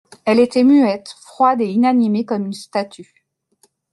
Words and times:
Elle 0.25 0.39
était 0.39 0.63
muette, 0.63 1.13
froide 1.21 1.61
et 1.61 1.67
inanimée 1.67 2.25
comme 2.25 2.47
une 2.47 2.53
statue. 2.53 3.13